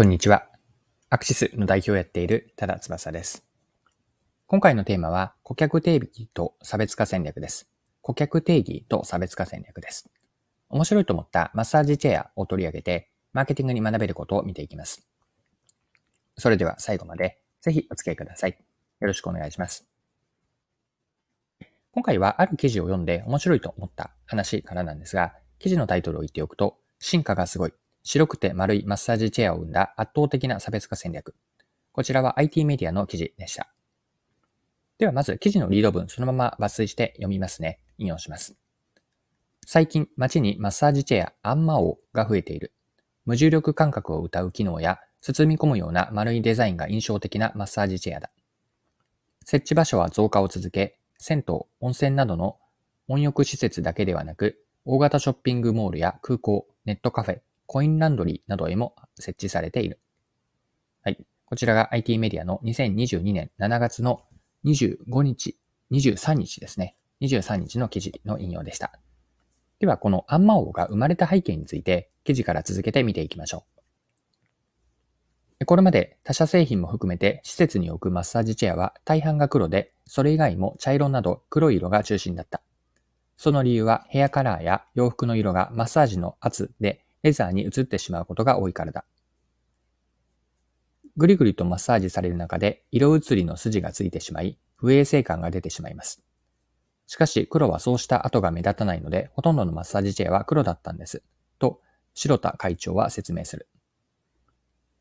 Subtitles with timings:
[0.00, 0.46] こんにちは。
[1.10, 3.44] アクシスの代表をやっている多田翼です。
[4.46, 7.68] 今回のテーマは顧客定義と差別化戦略です。
[8.00, 10.08] 顧客定義と差別化戦略です。
[10.70, 15.06] 面白いと思ったマッサージチェアを取り上げて、マーケティングに学べることを見ていきます。
[16.38, 18.56] それでは最後までぜひお付き合いください。
[19.00, 19.86] よろしくお願いします。
[21.92, 27.74] 今回はある記事を読んで面白いと思った話からなんですが、記事のタイトルを言っておくと、進化がすごい。
[28.02, 31.34] 白くて丸いマッサージチェアを生んだ圧倒的な差別化戦略。
[31.92, 33.72] こちらは IT メディアの記事でした。
[34.98, 37.80] ではまず記事のリード文そのまま抜粋して読みますね。
[37.98, 38.56] 引用します。
[39.66, 42.72] 最近街にマッサージチェアアンマオが増えている。
[43.24, 48.30] 無重力感覚を歌う機能や包み込むような丸いデザインが印象的なマッサージチェアだ。
[49.44, 52.58] 設置場所は増加を続け、銭湯、温泉などの
[53.08, 60.00] 温浴施設だけではなく、大型ショッピングモールや空港、ネットカフェ、コインランドリーなどへも設置されている。
[61.04, 61.24] はい。
[61.44, 64.22] こちらが IT メディアの2022年7月の
[64.64, 65.56] 25日、
[65.92, 66.96] 23日ですね。
[67.20, 68.98] 23日の記事の引用でした。
[69.78, 73.64] では、このアンマオが生まれた背景について、記事から続けて見ていきましょ
[75.60, 75.64] う。
[75.64, 82.62] これまで他社製品も含めて施設に置くマッサージチェアは大半が黒で、それ以外も茶色など黒い色が中心だった。
[83.36, 89.04] その理由はヘアカラーや洋服の色がマッサージの圧でレザーに移ってしまうことが多いからだ。
[91.16, 96.22] ぐりぐりとマッサージされる中で色移りの筋がついてしまい、不衛生感が出てしまいます。
[97.06, 101.22] しかし黒はそうした跡が目立たないので、ほとんどのマッサージチェアは黒だったんです。
[101.58, 101.80] と、
[102.14, 103.68] 白田会長は説明する。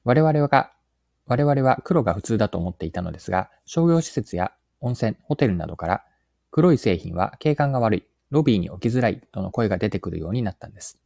[0.04, 0.72] 我々は、
[1.28, 6.04] 我々は黒が普通だと思っていたのですが、商業施設や温泉、ホテルなどから
[6.52, 11.00] 黒い製品は景観が悪い、ロビーに置きづらいとの声が出てくるようになったんです。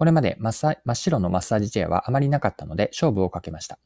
[0.00, 3.78] これまで真っ白のマッサージチェアはあまりなかったので勝負をかけました。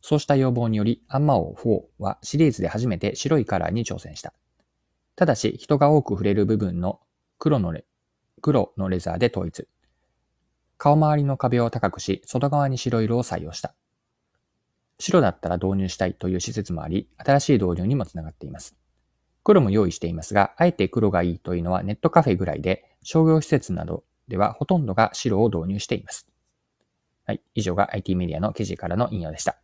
[0.00, 4.32] そうした要望により、アンマオ4はシリーズで初めて白いカラーに挑戦した。
[5.16, 7.00] ただし、人が多く触れる部分の
[7.40, 7.84] 黒のレ
[8.42, 9.66] 黒のレザーで統一。
[10.76, 13.74] 顔周りの壁を高くし、外側に白色を採用した。
[15.00, 18.76] 白だったら導入したいという施設もあり、新しい導入にもつながっています。
[19.42, 26.28] 黒も用意していますが、あえて黒がいいというのはネットカフェぐらいで、商業施設などではほとんどが白を導入しています。
[27.24, 27.42] はい。
[27.54, 29.58] 以上が IT メディアの記事からの引用でした。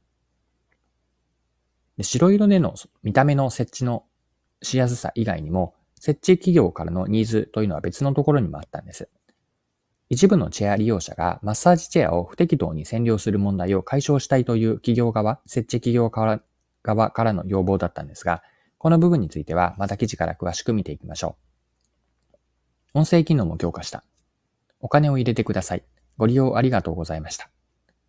[1.96, 4.04] で白色での見た目の設置の
[4.62, 9.08] しやすさ以外にも、設置企業からのニーズというのは別のところにもあったんです。
[10.10, 18.42] 一部のチェア利用者がマッサージチェアを不適当に占領する問題を解消したいという企業側、設置企業側からの要望だったんですが、
[18.78, 21.36] この部分についてはまた記事から詳しく見ていきましょ
[22.94, 22.98] う。
[22.98, 24.04] 音声機能も強化した。
[24.84, 25.82] お金を入れてください。
[26.18, 27.48] ご利用ありがとうございました。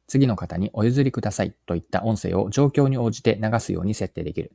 [0.08, 4.52] 次の方にお譲りくださいといった音声を状況に応じて流すように設定できる。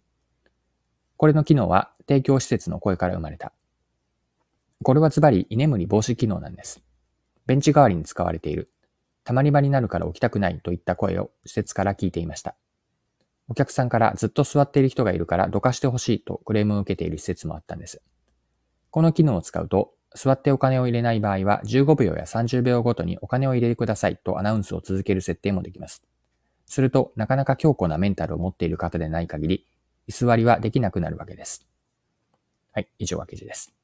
[1.16, 3.54] これの機能は提供施設の声から生まれた。
[4.82, 6.82] これはズバリ居眠り防止機能なんです。
[7.46, 8.70] ベンチ代わりに使われている。
[9.24, 12.54] たまり場になるから起きたくないといった声を施設から聞いていました。
[13.48, 18.02] お客さんからずっと座っている人がいるからどかしてほしいとクレームを受けている施設もあったんです。
[18.90, 26.02] この機能を使うと座ってお金を入れない場合は15秒や30秒ごとにお金を入れてくださいとアナウンスを続ける設定もできます。
[26.66, 29.66] すると、なかなか強固なメンタルを持っている方でない限り、
[30.06, 31.66] 居座りはできなくなるわけです。
[32.72, 33.74] はい、以上が記事です。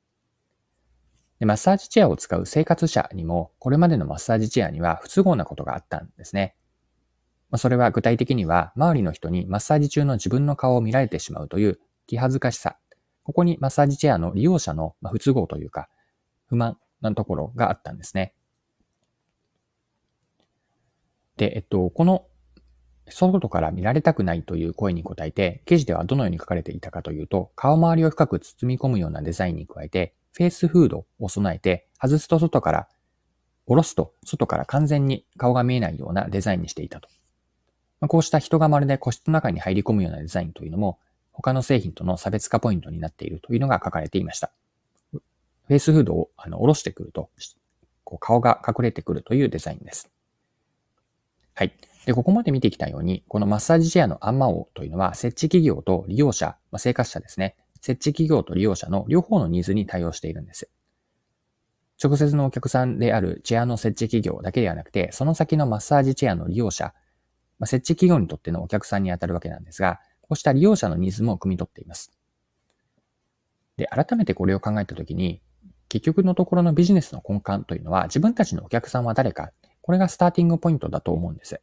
[1.40, 6.54] でマッサージチェアを使う生活者にも、これまでのマッサージチェアには不都合なことがあったんですね。
[7.50, 12.76] まあ、それは具体的には、周りの人にマッサージ中の自分の顔を見られてしまうという気恥ずかしさ。
[13.24, 15.88] ここにマッサージチェアの利用者の不都合というか、
[16.46, 18.34] 不満なところがあったんですね。
[21.36, 22.26] で、えっと、この
[23.08, 32.88] 外から見られたくないという声に応えて、記事ではどのように書かれていたかというと、顔周りを深く包み込むようなデザインに加えて、フェイスフードを備えて、外すと外から、
[33.66, 37.08] 下ろすと外から完全に顔が見えないようなデザインにしていたと。
[38.00, 40.98] ま、こうした人がまるで個室の中に入り込むようなデザインというのも、
[41.32, 44.52] 他の製品との差別化ポイントになっているというのが書かれていました。
[45.66, 47.30] フェイスフードをあの下ろしてくると、
[48.04, 50.10] こう顔が隠れてくるというデザインです。
[51.54, 51.72] はい。
[52.04, 57.56] で、ここまで見てきたように、このマッサージチェアのアンマオというのは、設置企業と利用者、まあ、生活者ですね。
[57.80, 60.70] 設置企業と利用者の両方のニーズに対応しているんです。
[62.02, 66.94] 直接のお客さんであるチェアの設置企業だけではなくて、その先のマッサージチェアの利用者、
[67.58, 72.12] まあ、設置企業にとってのお客さんに当たるわけなんですが、こうした利用者のニーズも汲み取っています。
[73.76, 75.40] で、改めてこれを考えたときに、
[75.88, 79.52] 結局のところのビジネスの根幹というのは自分たちのお客さんは誰か、
[79.82, 81.60] これがスターティングポイントだと思うんです。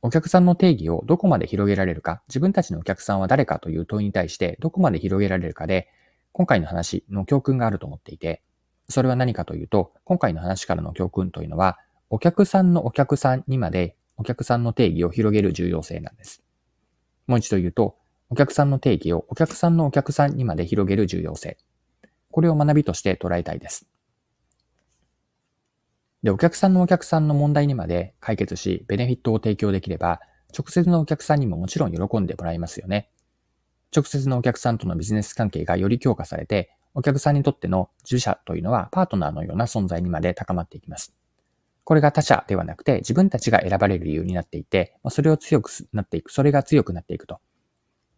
[0.00, 5.88] お客さんの定義をどこまで広げられるか、自分たちのお客さんは誰かという問いに対してどこまで広げられるかで、
[6.32, 8.42] 今回の話の教訓があると思っていて、
[8.88, 11.78] それは何かというと、今回の話からの教訓というのは、
[12.10, 16.42] お客さんのお客さんにまでお客さんの定義を広げる重要性なんです。
[17.26, 17.96] もう一度言うと、
[18.30, 21.58] お客さんの定義をお客さんのお客さんにまで広げる重要性。
[22.30, 23.86] これを学びとして捉えたいです。
[26.22, 30.20] で、お客さんのお客さんの問題にまで解決し、ベネフィットを提供できれば、
[30.56, 33.10] 直接のお客さんにももちろん喜んでもらいますよね。
[33.94, 41.14] 直接のお客さんとのビジネス関係がより強化されて、お客さんにとっての自社というのはパートナーのような存在にまで高まっていきます。
[41.84, 47.40] これが他者ではなくて自分たちが選ばれる理由になっていて、それを強くなっていく、それが強くなっていくと。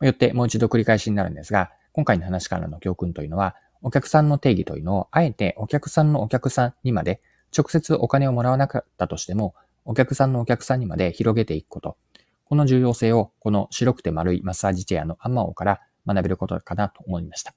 [0.01, 7.21] よってもう一度繰り返しになるんですが、今回の話からの教訓というのは、お客さんの定義というのを、あえてお客さんのお客さんにまで
[7.57, 9.55] 直接お金をもらわなかったとしても、
[9.85, 11.97] お客さんのお客さんにまで広げていくこと。
[12.45, 17.55] この重要性を、この白くて丸いマッサージチェアのアンマオから学べることかなと思いました。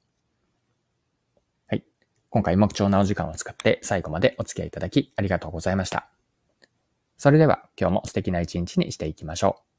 [1.67, 1.83] はい。
[2.29, 6.09] 今回も貴重なお時間を使って最後までお付き合いいただきありがとうございました。
[7.17, 9.72] それでは今日も素敵な一日にしていきましょう。